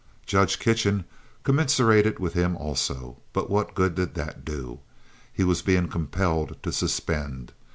Judge 0.25 0.57
Kitchen 0.57 1.05
commiserated 1.43 2.17
with 2.17 2.33
him 2.33 2.57
also; 2.57 3.17
but 3.33 3.51
what 3.51 3.75
good 3.75 3.93
did 3.93 4.15
that 4.15 4.43
do? 4.43 4.79
He 5.31 5.43
was 5.43 5.61
being 5.61 5.87
compelled 5.87 6.57
to 6.63 6.71
suspend. 6.71 7.51